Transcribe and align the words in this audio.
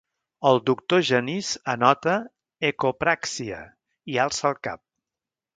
El 0.51 0.55
doctor 0.69 1.03
Genís 1.09 1.49
anota 1.75 2.17
«ecopràxia» 2.71 3.63
i 4.15 4.21
alça 4.25 4.53
el 4.55 4.59
cap. 4.69 4.87